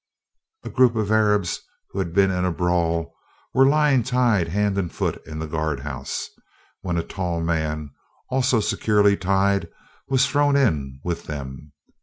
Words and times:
A 0.63 0.69
group 0.71 0.95
of 0.95 1.11
Arabs 1.11 1.61
who 1.91 1.99
had 1.99 2.11
been 2.11 2.31
in 2.31 2.43
a 2.43 2.51
brawl 2.51 3.13
were 3.53 3.67
lying 3.67 4.01
tied 4.01 4.47
hand 4.47 4.75
and 4.79 4.91
foot 4.91 5.21
in 5.27 5.37
the 5.37 5.45
guardhouse, 5.45 6.27
when 6.81 6.97
a 6.97 7.03
tall 7.03 7.39
man, 7.39 7.91
also 8.27 8.59
securely 8.61 9.15
tied, 9.15 9.67
was 10.07 10.25
thrown 10.25 10.55
in 10.55 10.99
with 11.03 11.25
them. 11.25 11.73